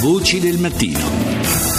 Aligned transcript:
Voci 0.00 0.38
del 0.40 0.58
mattino. 0.58 1.75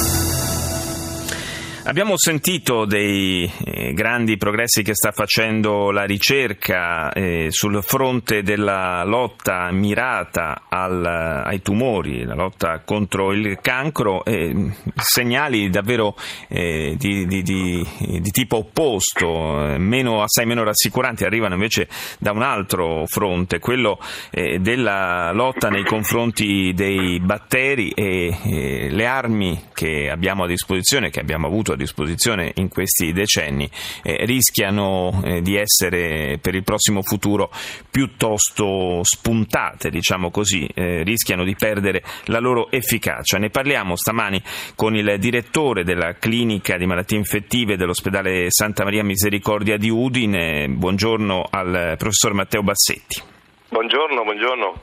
Abbiamo 1.87 2.17
sentito 2.17 2.83
dei 2.83 3.49
eh, 3.63 3.93
grandi 3.93 4.35
progressi 4.35 4.83
che 4.83 4.93
sta 4.93 5.13
facendo 5.13 5.89
la 5.89 6.03
ricerca 6.03 7.13
eh, 7.13 7.47
sul 7.49 7.81
fronte 7.81 8.43
della 8.43 9.05
lotta 9.05 9.71
mirata 9.71 10.63
al, 10.67 11.05
ai 11.05 11.61
tumori, 11.61 12.25
la 12.25 12.35
lotta 12.35 12.81
contro 12.83 13.31
il 13.31 13.59
cancro, 13.61 14.25
eh, 14.25 14.69
segnali 14.97 15.69
davvero 15.69 16.17
eh, 16.49 16.95
di, 16.97 17.25
di, 17.25 17.41
di, 17.41 17.87
di, 18.19 18.31
tipo 18.31 18.57
opposto, 18.57 19.73
meno, 19.77 20.21
assai 20.21 20.45
meno 20.45 20.65
rassicuranti, 20.65 21.23
arrivano 21.23 21.53
invece 21.53 21.87
da 22.19 22.33
un 22.33 22.41
altro 22.41 23.05
fronte, 23.07 23.59
quello 23.59 23.97
della 24.29 25.31
lotta 25.31 25.69
nei 25.69 25.85
confronti 25.85 26.73
dei 26.75 27.21
batteri 27.21 27.91
e 27.91 28.89
le 28.91 29.05
armi 29.05 29.67
che 29.77 30.09
abbiamo 30.09 30.45
a 30.45 30.47
disposizione, 30.47 31.11
che 31.11 31.19
abbiamo 31.19 31.45
avuto 31.45 31.73
a 31.73 31.75
disposizione 31.75 32.51
in 32.55 32.67
questi 32.67 33.13
decenni 33.13 33.69
eh, 34.01 34.25
rischiano 34.25 35.21
eh, 35.23 35.41
di 35.43 35.55
essere 35.55 36.39
per 36.41 36.55
il 36.55 36.63
prossimo 36.63 37.03
futuro 37.03 37.51
piuttosto 37.87 39.03
spuntate, 39.03 39.91
diciamo 39.91 40.31
così, 40.31 40.67
eh, 40.73 41.03
rischiano 41.03 41.43
di 41.43 41.53
perdere 41.55 42.01
la 42.25 42.39
loro 42.39 42.71
efficacia. 42.71 43.37
Ne 43.37 43.51
parliamo 43.51 43.95
stamani 43.95 44.41
con 44.75 44.95
il 44.95 45.19
direttore 45.19 45.83
della 45.83 46.15
clinica 46.15 46.75
di 46.75 46.87
malattie 46.87 47.19
infettive 47.19 47.77
dell'ospedale 47.77 48.47
Santa 48.49 48.83
Maria 48.83 49.03
Misericordia 49.03 49.77
di 49.77 49.91
Udine. 49.91 50.67
Buongiorno 50.69 51.47
al 51.51 51.93
professor 51.99 52.33
Matteo 52.33 52.63
Bassetti. 52.63 53.21
Buongiorno, 53.69 54.23
buongiorno. 54.23 54.79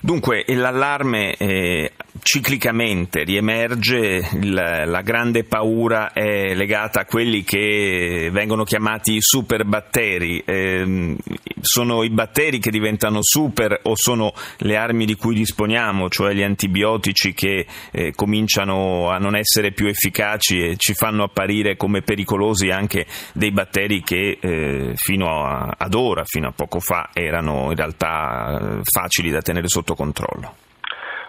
Dunque, 0.00 0.44
l'allarme 0.48 1.34
eh, 1.36 1.92
ciclicamente 2.24 3.22
riemerge, 3.22 4.26
il, 4.32 4.54
la 4.54 5.02
grande 5.02 5.44
paura 5.44 6.12
è 6.14 6.54
legata 6.54 7.00
a 7.00 7.04
quelli 7.04 7.44
che 7.44 8.30
vengono 8.32 8.64
chiamati 8.64 9.20
superbatteri. 9.20 10.42
Eh, 10.44 11.16
sono 11.60 12.02
i 12.02 12.08
batteri 12.08 12.58
che 12.58 12.70
diventano 12.70 13.18
super 13.20 13.78
o 13.82 13.92
sono 13.94 14.32
le 14.58 14.76
armi 14.76 15.04
di 15.04 15.16
cui 15.16 15.34
disponiamo, 15.34 16.08
cioè 16.08 16.32
gli 16.32 16.42
antibiotici 16.42 17.34
che 17.34 17.66
eh, 17.92 18.12
cominciano 18.14 19.10
a 19.10 19.18
non 19.18 19.36
essere 19.36 19.72
più 19.72 19.86
efficaci 19.86 20.60
e 20.60 20.74
ci 20.78 20.94
fanno 20.94 21.24
apparire 21.24 21.76
come 21.76 22.00
pericolosi 22.00 22.70
anche 22.70 23.06
dei 23.34 23.50
batteri 23.50 24.02
che 24.02 24.38
eh, 24.40 24.92
fino 24.94 25.44
a, 25.44 25.74
ad 25.76 25.92
ora, 25.92 26.24
fino 26.24 26.48
a 26.48 26.52
poco 26.52 26.80
fa, 26.80 27.10
erano 27.12 27.66
in 27.68 27.76
realtà 27.76 28.58
eh, 28.58 28.80
facili 28.82 29.30
da 29.30 29.42
tenere 29.42 29.68
sotto 29.68 29.94
controllo. 29.94 30.63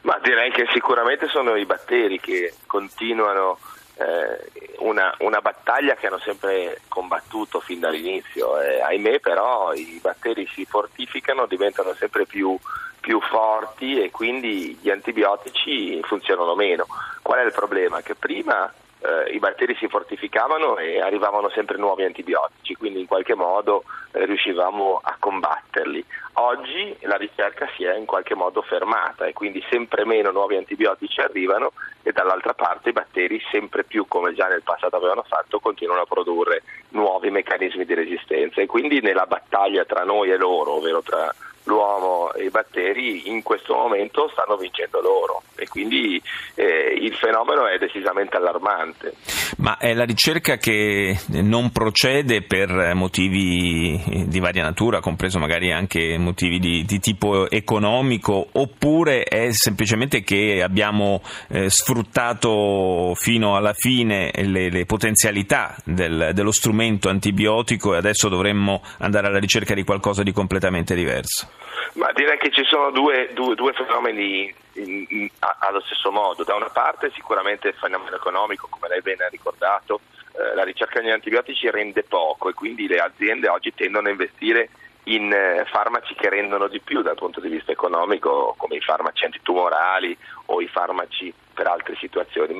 Ma 0.05 0.19
direi 0.21 0.51
che 0.51 0.67
sicuramente 0.71 1.27
sono 1.27 1.55
i 1.55 1.65
batteri 1.65 2.19
che 2.19 2.53
continuano 2.67 3.57
eh, 3.97 4.51
una, 4.77 5.11
una, 5.19 5.41
battaglia 5.41 5.95
che 5.95 6.05
hanno 6.05 6.19
sempre 6.19 6.81
combattuto 6.87 7.59
fin 7.59 7.79
dall'inizio. 7.79 8.61
Eh, 8.61 8.81
ahimè 8.81 9.19
però 9.19 9.73
i 9.73 9.99
batteri 9.99 10.47
si 10.53 10.63
fortificano, 10.65 11.47
diventano 11.47 11.95
sempre 11.95 12.27
più, 12.27 12.55
più 12.99 13.19
forti 13.19 13.99
e 13.99 14.11
quindi 14.11 14.77
gli 14.79 14.91
antibiotici 14.91 15.99
funzionano 16.03 16.53
meno. 16.53 16.85
Qual 17.23 17.39
è 17.39 17.43
il 17.43 17.51
problema? 17.51 18.01
Che 18.03 18.13
prima 18.13 18.71
eh, 19.05 19.31
i 19.31 19.39
batteri 19.39 19.75
si 19.75 19.87
fortificavano 19.87 20.77
e 20.77 20.99
arrivavano 20.99 21.49
sempre 21.49 21.77
nuovi 21.77 22.03
antibiotici, 22.03 22.75
quindi 22.75 22.99
in 23.01 23.07
qualche 23.07 23.35
modo 23.35 23.83
eh, 24.11 24.25
riuscivamo 24.25 24.99
a 25.03 25.15
combatterli. 25.19 26.03
Oggi 26.37 26.97
la 27.01 27.15
ricerca 27.15 27.69
si 27.75 27.83
è 27.83 27.95
in 27.95 28.05
qualche 28.05 28.35
modo 28.35 28.61
fermata 28.61 29.25
e 29.25 29.33
quindi 29.33 29.63
sempre 29.69 30.05
meno 30.05 30.31
nuovi 30.31 30.57
antibiotici 30.57 31.21
arrivano 31.21 31.71
e 32.03 32.11
dall'altra 32.11 32.53
parte 32.53 32.89
i 32.89 32.93
batteri 32.93 33.41
sempre 33.51 33.83
più, 33.83 34.05
come 34.07 34.33
già 34.33 34.47
nel 34.47 34.63
passato 34.63 34.95
avevano 34.95 35.23
fatto, 35.23 35.59
continuano 35.59 36.01
a 36.01 36.05
produrre 36.05 36.63
nuovi 36.89 37.29
meccanismi 37.29 37.85
di 37.85 37.93
resistenza 37.93 38.61
e 38.61 38.65
quindi 38.65 39.01
nella 39.01 39.25
battaglia 39.25 39.85
tra 39.85 40.03
noi 40.03 40.31
e 40.31 40.37
loro, 40.37 40.73
ovvero 40.73 41.01
tra 41.01 41.33
l'uomo 41.65 42.33
e 42.33 42.45
i 42.45 42.49
batteri 42.49 43.29
in 43.29 43.43
questo 43.43 43.73
momento 43.73 44.29
stanno 44.31 44.55
vincendo 44.57 45.01
loro 45.01 45.43
e 45.55 45.67
quindi 45.67 46.21
eh, 46.55 46.97
il 46.99 47.13
fenomeno 47.15 47.67
è 47.67 47.77
decisamente 47.77 48.37
allarmante. 48.37 49.13
Ma 49.57 49.77
è 49.77 49.93
la 49.93 50.03
ricerca 50.03 50.57
che 50.57 51.17
non 51.27 51.71
procede 51.71 52.41
per 52.41 52.93
motivi 52.93 54.25
di 54.27 54.39
varia 54.39 54.63
natura, 54.63 54.99
compreso 54.99 55.39
magari 55.39 55.71
anche 55.71 56.17
motivi 56.17 56.59
di, 56.59 56.83
di 56.83 56.99
tipo 56.99 57.49
economico, 57.49 58.47
oppure 58.53 59.23
è 59.23 59.51
semplicemente 59.51 60.23
che 60.23 60.61
abbiamo 60.61 61.21
eh, 61.49 61.69
sfruttato 61.69 63.13
fino 63.15 63.55
alla 63.55 63.73
fine 63.73 64.31
le, 64.35 64.69
le 64.69 64.85
potenzialità 64.85 65.75
del, 65.83 66.31
dello 66.33 66.51
strumento 66.51 67.09
antibiotico 67.09 67.93
e 67.93 67.97
adesso 67.97 68.29
dovremmo 68.29 68.81
andare 68.99 69.27
alla 69.27 69.39
ricerca 69.39 69.73
di 69.73 69.83
qualcosa 69.83 70.23
di 70.23 70.31
completamente 70.31 70.95
diverso? 70.95 71.54
Ma 71.93 72.11
direi 72.13 72.37
che 72.37 72.51
ci 72.51 72.63
sono 72.65 72.91
due, 72.91 73.29
due, 73.33 73.55
due 73.55 73.73
fenomeni 73.73 74.53
in, 74.73 75.05
in, 75.09 75.29
a, 75.39 75.57
allo 75.59 75.81
stesso 75.81 76.11
modo. 76.11 76.43
Da 76.43 76.55
una 76.55 76.69
parte 76.69 77.11
sicuramente 77.13 77.69
il 77.69 77.73
fenomeno 77.75 78.15
economico, 78.15 78.67
come 78.69 78.89
lei 78.89 79.01
bene 79.01 79.25
ha 79.25 79.29
ricordato, 79.29 80.01
eh, 80.33 80.55
la 80.55 80.63
ricerca 80.63 80.99
degli 80.99 81.11
antibiotici 81.11 81.69
rende 81.69 82.03
poco 82.03 82.49
e 82.49 82.53
quindi 82.53 82.87
le 82.87 82.99
aziende 82.99 83.47
oggi 83.47 83.73
tendono 83.73 84.07
a 84.07 84.11
investire 84.11 84.69
in 85.05 85.31
eh, 85.31 85.65
farmaci 85.65 86.15
che 86.15 86.29
rendono 86.29 86.67
di 86.67 86.79
più 86.79 87.01
dal 87.01 87.15
punto 87.15 87.39
di 87.39 87.49
vista 87.49 87.71
economico, 87.71 88.55
come 88.57 88.75
i 88.75 88.81
farmaci 88.81 89.25
antitumorali 89.25 90.17
o 90.45 90.61
i 90.61 90.67
farmaci 90.67 91.33
per 91.53 91.67
altre 91.67 91.95
situazioni, 91.95 92.55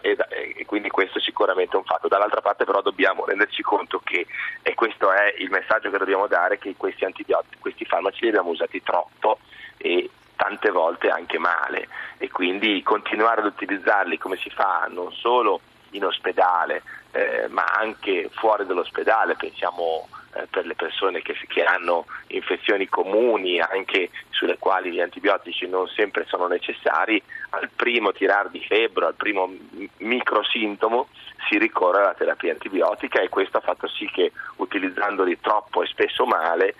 e, 0.00 0.16
e, 0.56 0.64
quindi 0.66 0.88
questo 0.88 1.18
è 1.18 1.20
sicuramente 1.20 1.76
un 1.76 1.84
fatto. 1.84 2.08
Dall'altra 2.08 2.40
parte 2.40 2.64
però 2.64 2.80
dobbiamo 2.80 3.24
renderci 3.24 3.62
conto 3.62 4.00
che, 4.04 4.26
e 4.62 4.74
questo 4.74 5.10
è 5.10 5.34
il 5.38 5.50
messaggio 5.50 5.90
che 5.90 5.98
dobbiamo 5.98 6.26
dare, 6.26 6.58
che 6.58 6.74
questi 6.76 7.04
antibiotici, 7.04 7.58
questi 7.58 7.84
farmaci 7.84 8.22
li 8.22 8.28
abbiamo 8.28 8.50
usati 8.50 8.82
troppo 8.82 9.38
e 9.76 10.08
tante 10.36 10.70
volte 10.70 11.10
anche 11.10 11.38
male 11.38 11.88
e 12.18 12.28
quindi 12.30 12.82
continuare 12.82 13.40
ad 13.40 13.46
utilizzarli 13.46 14.18
come 14.18 14.36
si 14.36 14.50
fa 14.50 14.86
non 14.90 15.12
solo 15.12 15.60
in 15.90 16.04
ospedale 16.04 16.82
eh, 17.12 17.46
ma 17.50 17.64
anche 17.64 18.28
fuori 18.32 18.66
dall'ospedale, 18.66 19.36
pensiamo 19.36 20.08
eh, 20.34 20.46
per 20.50 20.66
le 20.66 20.74
persone 20.74 21.22
che, 21.22 21.34
che, 21.46 21.62
hanno 21.62 22.06
infezioni 22.28 22.88
comuni, 22.88 23.60
anche 23.60 24.10
sulle 24.30 24.58
quali 24.58 24.90
gli 24.90 25.00
antibiotici 25.00 25.66
non 25.66 25.86
sempre 25.88 26.24
sono 26.26 26.46
necessari, 26.46 27.22
al 27.50 27.70
primo 27.74 28.12
tirar 28.12 28.50
di 28.50 28.60
febbre, 28.60 29.06
al 29.06 29.14
primo 29.14 29.52
microsintomo 29.98 31.08
si 31.48 31.58
ricorre 31.58 32.00
alla 32.00 32.14
terapia 32.14 32.52
antibiotica 32.52 33.20
e 33.20 33.28
questo 33.28 33.58
ha 33.58 33.60
fatto 33.60 33.86
sì 33.88 34.06
che 34.06 34.32
utilizzandoli 34.56 35.38
troppo 35.40 35.82
e 35.82 35.86
spesso 35.86 36.24
male, 36.24 36.74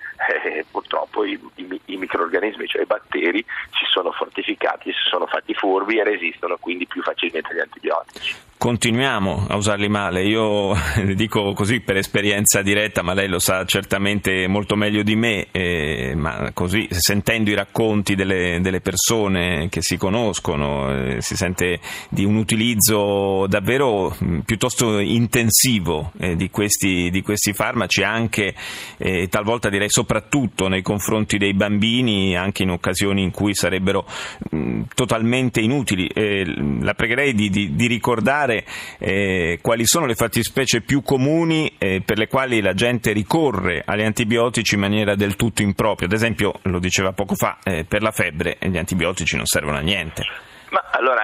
eh, 0.45 0.65
purtroppo 0.71 1.25
i, 1.25 1.39
i, 1.57 1.81
i, 1.87 1.97
microorganismi, 1.97 2.67
cioè 2.67 2.83
i 2.83 2.87
batteri, 2.87 3.45
si 3.71 3.85
sono 3.91 4.11
fortificati, 4.13 4.91
si 4.91 5.09
sono 5.09 5.27
fatti 5.27 5.55
furbi 5.55 5.99
e 5.99 6.05
resistono 6.05 6.57
quindi 6.59 6.87
più 6.87 7.03
facilmente 7.03 7.51
agli 7.51 7.61
antibiotici. 7.61 8.35
Continuiamo 8.57 9.47
a 9.51 9.57
usarli 9.57 9.89
male, 9.89 10.23
io 10.23 10.73
dico 11.15 11.53
così 11.53 11.81
per 11.81 11.97
esperienza 11.97 12.63
diretta, 12.63 13.03
ma 13.03 13.13
lei 13.13 13.29
lo 13.29 13.39
sa 13.45 13.67
certamente 13.67 14.47
molto 14.47 14.75
meglio 14.75 15.03
di 15.03 15.17
me, 15.17 15.49
eh, 15.51 16.15
ma 16.17 16.51
così 16.55 16.89
sentendo 16.91 17.51
i 17.51 17.55
racconti 17.55 18.15
delle, 18.15 18.59
delle 18.63 18.81
persone 18.81 19.69
che 19.69 19.83
si 19.83 19.99
conoscono, 19.99 20.91
eh, 20.91 21.21
si 21.21 21.37
sente 21.37 21.79
di 22.09 22.25
un 22.25 22.37
utilizzo 22.37 23.47
davvero 23.47 24.17
più 24.45 24.53
piuttosto 24.55 24.99
intensivo 24.99 26.13
eh, 26.19 26.37
di, 26.37 26.49
questi, 26.49 27.11
di, 27.11 27.23
questi, 27.23 27.53
farmaci, 27.53 28.03
anche 28.03 28.55
eh, 28.97 29.29
talvolta 29.29 29.69
direi 29.69 29.91
soprattutto 29.91 30.69
nei 30.69 30.81
confronti 30.81 31.37
dei 31.37 31.53
bambini, 31.55 32.37
anche 32.37 32.63
in 32.63 32.71
occasioni 32.71 33.23
in 33.23 33.31
cui 33.31 33.55
sarebbero 33.55 34.07
mh, 34.51 34.83
totalmente 34.95 35.61
inutili. 35.61 36.07
Eh, 36.07 36.45
la 36.81 36.95
pregherei 36.95 37.35
di, 37.35 37.51
di, 37.51 37.75
di 37.75 37.87
ricordare 37.87 38.65
eh, 38.99 39.59
quali 39.61 39.85
sono 39.87 40.07
le 40.07 40.15
fattispecie 40.15 40.81
più 40.81 41.03
comuni 41.03 41.73
eh, 41.77 42.01
per 42.05 42.17
le 42.17 42.29
quali 42.29 42.61
la 42.61 42.75
gente 42.75 43.13
ricorre 43.35 43.83
agli 43.85 44.05
antibiotici 44.05 44.75
in 44.75 44.81
maniera 44.81 45.17
del 45.17 45.35
tutto 45.35 45.63
impropria. 45.63 46.07
Ad 46.07 46.13
esempio, 46.13 46.53
lo 46.63 46.79
diceva 46.79 47.11
poco 47.11 47.35
fa, 47.35 47.59
eh, 47.65 47.85
per 47.85 48.01
la 48.01 48.13
febbre 48.13 48.59
gli 48.61 48.79
antibiotici 48.79 49.35
non 49.35 49.45
servono 49.45 49.77
a 49.77 49.81
niente. 49.81 50.23
Ma 50.71 50.85
allora, 50.93 51.23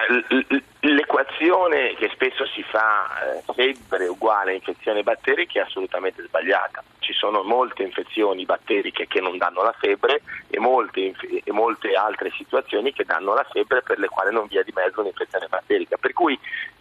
l'equazione 0.79 1.95
che 1.95 2.09
spesso 2.13 2.45
si 2.47 2.63
fa 2.63 3.07
eh, 3.07 3.53
febbre 3.53 4.07
uguale 4.07 4.55
infezione 4.55 5.03
batterica 5.03 5.59
è 5.59 5.63
assolutamente 5.63 6.21
sbagliata. 6.23 6.83
Ci 6.99 7.13
sono 7.13 7.43
molte 7.43 7.83
infezioni 7.83 8.43
batteriche 8.43 9.07
che 9.07 9.21
non 9.21 9.37
danno 9.37 9.63
la 9.63 9.75
febbre 9.79 10.21
e 10.49 10.59
molte, 10.59 11.13
e 11.43 11.51
molte 11.51 11.93
altre 11.93 12.29
situazioni 12.31 12.91
che 12.91 13.05
danno 13.05 13.33
la 13.33 13.45
febbre 13.49 13.83
per 13.83 13.99
le 13.99 14.07
quali 14.07 14.33
non 14.33 14.47
vi 14.47 14.57
è 14.57 14.63
di 14.63 14.73
mezzo 14.75 14.99
un'infezione 14.99 15.47
batterica. 15.47 15.95
Per 15.95 16.11
cui 16.11 16.37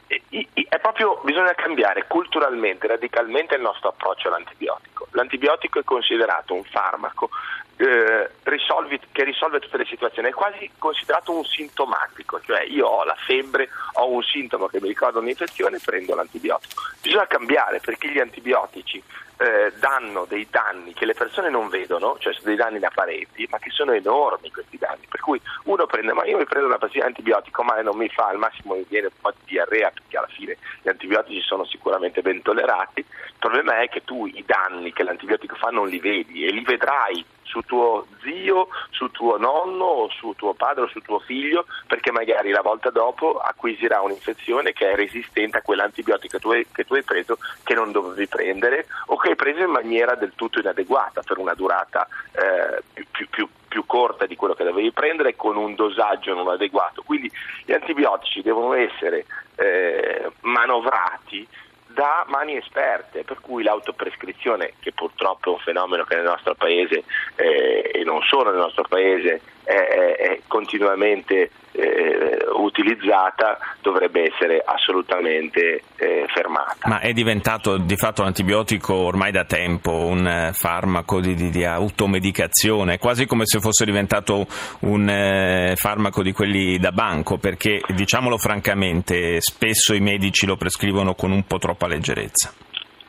eh, 0.08 0.48
è 0.68 0.78
proprio, 0.80 1.20
bisogna 1.24 1.54
cambiare 1.54 2.04
culturalmente, 2.08 2.88
radicalmente 2.88 3.54
il 3.54 3.62
nostro 3.62 3.90
approccio 3.90 4.26
all'antibiotico. 4.26 4.89
L'antibiotico 5.12 5.78
è 5.78 5.84
considerato 5.84 6.54
un 6.54 6.64
farmaco 6.64 7.30
eh, 7.76 8.30
risolvi, 8.42 9.00
che 9.10 9.24
risolve 9.24 9.58
tutte 9.58 9.78
le 9.78 9.86
situazioni, 9.86 10.28
è 10.28 10.32
quasi 10.32 10.70
considerato 10.76 11.32
un 11.32 11.44
sintomatico, 11.44 12.40
cioè 12.42 12.62
io 12.62 12.86
ho 12.86 13.04
la 13.04 13.16
febbre, 13.26 13.68
ho 13.94 14.10
un 14.10 14.22
sintomo 14.22 14.66
che 14.66 14.80
mi 14.80 14.88
ricorda 14.88 15.18
un'infezione, 15.18 15.78
prendo 15.82 16.14
l'antibiotico. 16.14 16.82
Bisogna 17.00 17.26
cambiare 17.26 17.80
perché 17.80 18.10
gli 18.10 18.18
antibiotici 18.18 19.02
eh, 19.40 19.72
danno 19.78 20.26
dei 20.28 20.46
danni 20.50 20.92
che 20.92 21.06
le 21.06 21.14
persone 21.14 21.48
non 21.48 21.68
vedono, 21.68 22.18
cioè 22.18 22.34
sono 22.34 22.46
dei 22.46 22.56
danni 22.56 22.78
da 22.78 22.90
pareti, 22.94 23.48
ma 23.50 23.58
che 23.58 23.70
sono 23.70 23.92
enormi 23.92 24.50
questi 24.50 24.76
danni. 24.76 25.06
Per 25.08 25.20
cui 25.20 25.40
uno 25.64 25.86
prende, 25.86 26.12
ma 26.12 26.26
io 26.26 26.36
mi 26.36 26.44
prendo 26.44 26.68
una 26.68 26.76
pastiglia 26.76 27.06
antibiotico, 27.06 27.62
ma 27.62 27.80
non 27.80 27.96
mi 27.96 28.08
fa, 28.10 28.26
al 28.26 28.36
massimo 28.36 28.74
mi 28.74 28.84
viene 28.86 29.06
un 29.06 29.18
po' 29.18 29.30
di 29.30 29.52
diarrea, 29.52 29.90
perché 29.90 30.16
alla 30.18 30.26
fine 30.26 30.58
gli 30.82 30.88
antibiotici 30.88 31.40
sono 31.40 31.64
sicuramente 31.64 32.20
ben 32.20 32.42
tollerati. 32.42 33.00
Il 33.00 33.38
problema 33.38 33.80
è 33.80 33.88
che 33.88 34.04
tu 34.04 34.26
i 34.26 34.44
danni 34.46 34.92
che 34.92 35.04
l'antibiotico 35.04 35.56
fa 35.56 35.70
non 35.70 35.88
li 35.88 35.98
vedi 35.98 36.44
e 36.44 36.52
li 36.52 36.62
vedrai 36.62 37.24
su 37.50 37.60
tuo 37.62 38.06
zio, 38.22 38.68
su 38.90 39.10
tuo 39.10 39.36
nonno 39.36 39.84
o 39.84 40.08
su 40.10 40.32
tuo 40.36 40.54
padre 40.54 40.84
o 40.84 40.88
su 40.88 41.00
tuo 41.00 41.18
figlio, 41.18 41.66
perché 41.86 42.12
magari 42.12 42.50
la 42.50 42.62
volta 42.62 42.90
dopo 42.90 43.38
acquisirà 43.38 44.00
un'infezione 44.00 44.72
che 44.72 44.92
è 44.92 44.94
resistente 44.94 45.58
a 45.58 45.62
quell'antibiotico 45.62 46.36
che 46.36 46.42
tu 46.42 46.50
hai, 46.50 46.66
che 46.72 46.84
tu 46.84 46.94
hai 46.94 47.02
preso 47.02 47.38
che 47.64 47.74
non 47.74 47.90
dovevi 47.90 48.28
prendere 48.28 48.86
o 49.06 49.16
che 49.16 49.30
hai 49.30 49.36
preso 49.36 49.62
in 49.62 49.70
maniera 49.70 50.14
del 50.14 50.32
tutto 50.36 50.60
inadeguata 50.60 51.22
per 51.22 51.38
una 51.38 51.54
durata 51.54 52.06
eh, 52.32 53.04
più, 53.10 53.28
più, 53.28 53.48
più 53.66 53.84
corta 53.84 54.26
di 54.26 54.36
quello 54.36 54.54
che 54.54 54.64
dovevi 54.64 54.92
prendere 54.92 55.34
con 55.34 55.56
un 55.56 55.74
dosaggio 55.74 56.34
non 56.34 56.48
adeguato. 56.48 57.02
Quindi 57.02 57.30
gli 57.64 57.72
antibiotici 57.72 58.42
devono 58.42 58.74
essere 58.74 59.26
eh, 59.56 60.30
manovrati 60.42 61.46
da 61.92 62.24
mani 62.28 62.56
esperte, 62.56 63.24
per 63.24 63.40
cui 63.40 63.62
l'autoprescrizione, 63.62 64.74
che 64.80 64.92
purtroppo 64.92 65.50
è 65.50 65.52
un 65.54 65.60
fenomeno 65.60 66.04
che 66.04 66.14
nel 66.14 66.24
nostro 66.24 66.54
paese 66.54 67.04
eh, 67.36 67.90
e 67.92 68.04
non 68.04 68.22
solo 68.22 68.50
nel 68.50 68.60
nostro 68.60 68.84
paese 68.88 69.40
è, 69.64 69.72
è, 69.72 70.40
continuamente 70.46 71.50
eh, 71.72 72.38
utilizzata 72.54 73.58
dovrebbe 73.80 74.32
essere 74.32 74.62
assolutamente 74.64 75.82
eh, 75.96 76.26
fermata. 76.28 76.88
Ma 76.88 77.00
è 77.00 77.12
diventato 77.12 77.78
di 77.78 77.96
fatto 77.96 78.22
l'antibiotico 78.22 78.94
ormai 78.94 79.32
da 79.32 79.44
tempo 79.44 80.06
un 80.06 80.26
eh, 80.26 80.52
farmaco 80.52 81.20
di, 81.20 81.34
di, 81.34 81.50
di, 81.50 81.64
automedicazione, 81.64 82.98
quasi 82.98 83.26
come 83.26 83.46
se 83.46 83.60
fosse 83.60 83.84
diventato 83.84 84.46
un 84.80 85.08
eh, 85.08 85.74
farmaco 85.76 86.22
di 86.22 86.32
quelli 86.32 86.78
da 86.78 86.92
banco, 86.92 87.38
perché 87.38 87.80
diciamolo 87.88 88.38
francamente, 88.38 89.40
spesso 89.40 89.94
i 89.94 90.00
medici 90.00 90.46
lo 90.46 90.56
prescrivono 90.56 91.14
con 91.14 91.30
un 91.30 91.44
po' 91.44 91.58
troppa 91.58 91.86
leggerezza. 91.86 92.52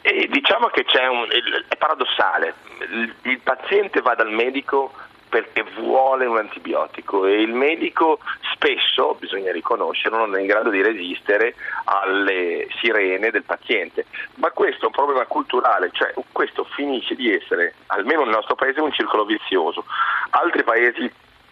E 0.04 0.28
diciamo 0.32 0.68
che 0.68 0.84
c'è 0.84 1.06
un, 1.06 1.28
è 1.68 1.76
paradossale, 1.78 2.56
il, 2.92 3.14
il 3.24 3.40
paziente 3.44 4.02
va 4.02 4.16
dal 4.16 4.32
medico 4.32 4.92
perché 5.32 5.64
vuole 5.80 6.26
un 6.26 6.38
antibiotico 6.38 7.26
e 7.26 7.42
il 7.42 7.54
medico 7.54 8.20
spesso, 8.54 9.16
bisogna 9.18 9.54
riconoscerlo, 9.54 10.18
non 10.18 10.36
è 10.36 10.42
in 10.42 10.46
grado 10.46 10.70
di 10.70 10.82
resistere 10.82 11.56
alle 11.86 12.68
sirene 12.82 13.32
del 13.32 13.44
paziente. 13.44 14.08
Ma 14.36 14.52
questo 14.52 14.84
è 14.84 14.86
un 14.88 14.92
problema 14.92 15.26
culturale, 15.28 15.90
cioè 15.94 16.14
questo 16.34 16.66
finisce 16.76 17.16
di 17.16 17.34
essere, 17.34 17.76
almeno 17.88 18.24
nel 18.24 18.34
nostro 18.34 18.56
paese, 18.56 18.82
un 18.82 18.92
circolo 18.92 19.24
vizioso. 19.24 19.86
Altri 20.32 20.64
paesi 20.64 21.10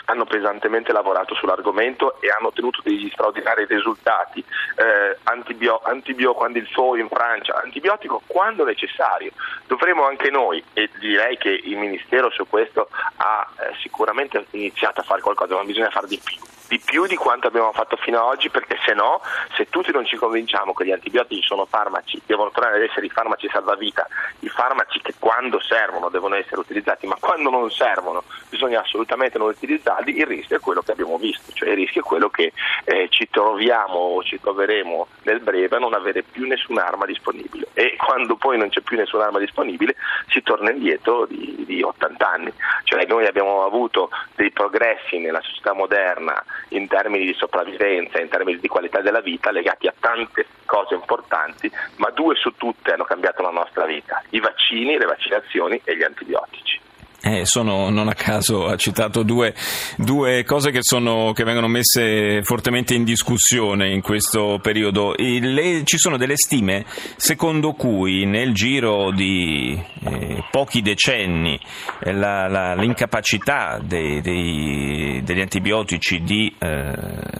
hanno 0.09 0.25
pesantemente 0.25 0.91
lavorato 0.91 1.35
sull'argomento 1.35 2.19
e 2.19 2.29
hanno 2.29 2.47
ottenuto 2.47 2.81
degli 2.83 3.09
straordinari 3.09 3.65
risultati. 3.65 4.43
Eh, 4.75 5.17
antibio, 5.23 5.81
antibio 5.83 6.33
quando 6.33 6.57
il 6.57 6.67
FO 6.67 6.95
in 6.95 7.07
Francia, 7.07 7.61
antibiotico 7.63 8.21
quando 8.25 8.65
necessario. 8.65 9.31
Dovremmo 9.67 10.05
anche 10.05 10.31
noi, 10.31 10.63
e 10.73 10.89
direi 10.99 11.37
che 11.37 11.49
il 11.49 11.77
Ministero 11.77 12.31
su 12.31 12.47
questo 12.47 12.89
ha 13.17 13.47
eh, 13.59 13.75
sicuramente 13.81 14.45
iniziato 14.51 15.01
a 15.01 15.03
fare 15.03 15.21
qualcosa, 15.21 15.55
ma 15.55 15.63
bisogna 15.63 15.91
fare 15.91 16.07
di 16.07 16.19
più 16.23 16.37
di 16.69 16.79
più 16.79 17.07
di 17.07 17.15
quanto 17.15 17.47
abbiamo 17.47 17.71
fatto 17.73 17.97
fino 17.97 18.19
ad 18.19 18.25
oggi 18.25 18.49
perché 18.51 18.77
se 18.85 18.93
no, 18.93 19.21
se 19.55 19.67
tutti 19.69 19.91
non 19.91 20.05
ci 20.05 20.15
convinciamo 20.15 20.73
che 20.73 20.85
gli 20.85 20.91
antibiotici 20.91 21.41
sono 21.41 21.65
farmaci, 21.65 22.21
devono 22.25 22.51
tornare 22.51 22.75
ad 22.77 22.83
essere 22.83 23.07
i 23.07 23.09
farmaci 23.09 23.49
salvavita, 23.51 24.07
i 24.41 24.49
farmaci 24.49 25.01
che 25.01 25.15
quando 25.17 25.59
servono 25.59 26.09
devono 26.09 26.35
essere 26.35 26.59
utilizzati, 26.59 27.07
ma 27.07 27.17
quando 27.19 27.49
non 27.49 27.71
servono 27.71 28.23
bisogna 28.49 28.81
assolutamente 28.81 29.39
non 29.39 29.47
utilizzarli, 29.49 30.15
il 30.15 30.27
rischio 30.27 30.57
è 30.57 30.59
quello 30.59 30.81
che 30.81 30.91
abbiamo 30.91 31.17
visto, 31.17 31.51
cioè 31.53 31.69
il 31.69 31.75
rischio 31.75 32.01
è 32.01 32.03
quello 32.03 32.29
che 32.29 32.53
eh, 32.83 33.07
ci 33.09 33.27
troviamo 33.29 33.95
o 33.95 34.23
ci 34.23 34.39
troveremo 34.39 35.07
nel 35.23 35.39
breve 35.39 35.75
a 35.75 35.79
non 35.79 35.95
avere 35.95 36.21
più 36.21 36.45
nessun'arma 36.45 37.05
disponibile. 37.07 37.67
E 37.73 37.95
quando 37.97 38.35
poi 38.35 38.59
non 38.59 38.69
c'è 38.69 38.81
più 38.81 38.95
nessun'arma 38.95 39.39
disponibile 39.39 39.95
si 40.27 40.43
torna 40.43 40.69
indietro 40.69 41.25
di, 41.25 41.63
di 41.65 41.81
80 41.81 42.29
anni, 42.29 42.53
cioè 42.83 43.05
noi 43.07 43.25
abbiamo 43.25 43.65
avuto 43.65 44.11
dei 44.35 44.51
progressi 44.51 45.17
nella 45.17 45.41
società 45.41 45.73
moderna 45.73 46.43
in 46.69 46.87
termini 46.87 47.25
di 47.25 47.33
sopravvivenza, 47.33 48.19
in 48.19 48.29
termini 48.29 48.59
di 48.59 48.67
qualità 48.67 49.01
della 49.01 49.21
vita 49.21 49.51
legati 49.51 49.87
a 49.87 49.93
tante 49.99 50.45
cose 50.65 50.93
importanti, 50.93 51.71
ma 51.97 52.09
due 52.11 52.35
su 52.35 52.53
tutte 52.55 52.93
hanno 52.93 53.05
cambiato 53.05 53.41
la 53.41 53.51
nostra 53.51 53.85
vita, 53.85 54.21
i 54.29 54.39
vaccini, 54.39 54.97
le 54.97 55.05
vaccinazioni 55.05 55.81
e 55.83 55.97
gli 55.97 56.03
antibiotici. 56.03 56.78
Eh, 57.21 57.45
sono, 57.45 57.89
non 57.89 58.07
a 58.07 58.13
caso 58.13 58.65
ha 58.67 58.77
citato 58.77 59.23
due, 59.23 59.53
due 59.97 60.45
cose 60.45 60.71
che, 60.71 60.79
sono, 60.81 61.33
che, 61.33 61.43
vengono 61.43 61.67
messe 61.67 62.41
fortemente 62.43 62.93
in 62.93 63.03
discussione 63.03 63.89
in 63.89 64.01
questo 64.01 64.59
periodo. 64.61 65.13
Le, 65.17 65.83
ci 65.83 65.97
sono 65.97 66.15
delle 66.15 66.37
stime 66.37 66.85
secondo 67.17 67.73
cui 67.73 68.25
nel 68.25 68.53
giro 68.53 69.11
di 69.11 69.77
eh, 70.05 70.43
pochi 70.49 70.81
decenni 70.81 71.59
eh, 72.03 72.13
la, 72.13 72.47
la, 72.47 72.73
l'incapacità 72.73 73.81
dei, 73.83 74.21
dei, 74.21 75.21
degli 75.21 75.41
antibiotici 75.41 76.21
di 76.21 76.55
eh, 76.57 76.93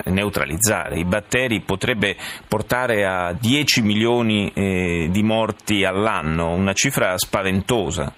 neutralizzare 0.06 1.00
i 1.00 1.06
batteri 1.06 1.62
potrebbe 1.62 2.18
portare 2.48 3.06
a 3.06 3.32
10 3.32 3.82
milioni 3.82 4.52
eh, 4.54 5.08
di 5.10 5.24
morti 5.24 5.86
all'anno, 5.86 6.52
una 6.52 6.74
cifra 6.74 7.18
spaventosa. 7.18 8.14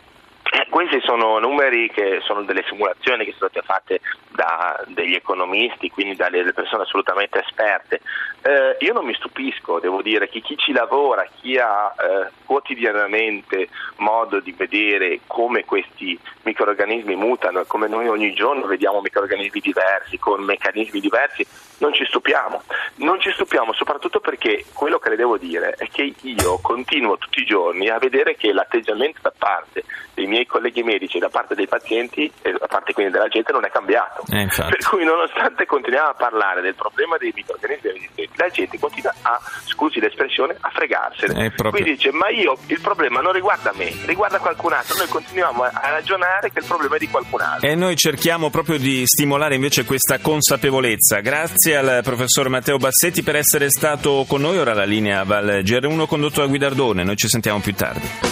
Questi 0.72 1.02
sono 1.02 1.38
numeri 1.38 1.92
che 1.92 2.22
sono 2.24 2.44
delle 2.44 2.64
simulazioni 2.66 3.26
che 3.26 3.34
sono 3.38 3.50
state 3.50 3.66
fatte 3.66 4.00
da 4.30 4.82
degli 4.88 5.16
economisti, 5.16 5.90
quindi 5.90 6.16
dalle 6.16 6.54
persone 6.54 6.84
assolutamente 6.84 7.44
esperte. 7.46 8.00
Eh, 8.42 8.78
io 8.80 8.94
non 8.94 9.04
mi 9.04 9.14
stupisco, 9.14 9.82
devo 9.82 10.02
dire, 10.02 10.30
che 10.30 10.40
chi 10.40 10.56
ci 10.56 10.72
lavora, 10.72 11.28
chi 11.42 11.58
ha 11.58 11.94
eh, 11.94 12.32
quotidianamente 12.46 13.68
modo 13.98 14.40
di 14.40 14.54
vedere 14.54 15.20
come 15.28 15.66
questi 15.66 16.18
microorganismi 16.44 17.16
mutano 17.16 17.66
come 17.68 17.90
noi 17.90 18.08
ogni 18.08 18.34
giorno 18.34 18.66
vediamo 18.66 19.02
microorganismi 19.02 19.60
diversi, 19.60 20.18
con 20.18 20.42
meccanismi 20.42 21.02
diversi, 21.02 21.46
non 21.82 21.94
ci 21.94 22.06
stupiamo. 22.06 22.62
Non 22.96 23.20
ci 23.20 23.32
stupiamo 23.32 23.74
soprattutto 23.74 24.20
perché 24.20 24.66
quello 24.74 25.00
che 25.00 25.10
le 25.10 25.16
devo 25.16 25.38
dire 25.38 25.74
è 25.78 25.88
che 25.90 26.14
io 26.22 26.60
continuo 26.62 27.18
tutti 27.18 27.42
i 27.42 27.46
giorni 27.46 27.90
a 27.90 27.98
vedere 27.98 28.36
che 28.36 28.54
l'atteggiamento 28.54 29.20
da 29.22 29.34
parte 29.36 29.84
dei 30.14 30.28
miei 30.28 30.46
colleghi 30.46 30.84
medici 30.84 31.18
da 31.18 31.30
parte 31.30 31.56
dei 31.56 31.68
pazienti 31.68 32.32
e 32.42 32.52
da 32.52 32.68
parte 32.68 32.94
quindi 32.94 33.12
della 33.12 33.28
gente 33.28 33.52
non 33.52 33.66
è 33.66 33.70
cambiato. 33.70 34.24
Eh, 34.30 34.48
per 34.56 34.78
cui 34.88 35.04
nonostante 35.04 35.66
continuiamo 35.66 36.10
a 36.10 36.14
parlare 36.14 36.62
del 36.62 36.76
problema 36.76 37.18
dei 37.18 37.32
microorganismi 37.34 37.92
resistenti, 37.92 38.30
la 38.36 38.50
gente 38.50 38.80
continua 38.80 39.14
a, 39.24 39.40
scusi 39.66 40.00
l'espressione, 40.00 40.56
a 40.60 40.70
fregarsene. 40.70 41.50
Proprio... 41.52 41.72
Quindi 41.72 41.92
dice 41.98 42.12
ma 42.12 42.30
io 42.30 42.58
il 42.68 42.82
problema 42.82 43.22
non 43.22 43.34
riguarda 43.34 43.72
me, 43.76 43.92
riguarda 44.06 44.38
qualcun 44.38 44.74
altro. 44.74 44.98
Noi 44.98 45.08
continuiamo 45.08 45.64
a 45.64 45.90
ragionare 45.90 46.52
che 46.52 46.60
il 46.60 46.66
problema 46.66 46.96
è 46.96 47.00
di 47.00 47.08
qualcun 47.08 47.42
altro. 47.42 47.68
E 47.68 47.74
noi 47.74 47.96
cerchiamo 47.96 48.50
proprio 48.52 48.78
di 48.78 49.04
stimolare 49.06 49.56
invece 49.56 49.86
questa 49.86 50.20
consapevolezza. 50.20 51.20
Grazie 51.22 51.71
al 51.76 52.02
professor 52.04 52.50
Matteo 52.50 52.78
Bassetti 52.78 53.24
per 53.24 53.36
essere 53.36 53.70
stato 53.70 54.26
con 54.28 54.42
noi. 54.42 54.58
Ora 54.58 54.74
la 54.74 54.86
linea 54.86 55.24
Val 55.24 55.62
GR1 55.64 56.06
condotto 56.06 56.42
da 56.42 56.48
Guidardone. 56.48 57.04
Noi 57.04 57.16
ci 57.16 57.28
sentiamo 57.28 57.60
più 57.60 57.74
tardi. 57.74 58.31